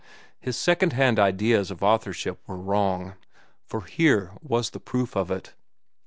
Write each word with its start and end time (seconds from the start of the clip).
His 0.39 0.57
second 0.57 0.93
hand 0.93 1.19
ideas 1.19 1.69
of 1.69 1.83
authorship 1.83 2.39
were 2.47 2.57
wrong, 2.57 3.13
for 3.67 3.81
here 3.85 4.31
was 4.41 4.71
the 4.71 4.79
proof 4.79 5.15
of 5.15 5.29
it. 5.29 5.53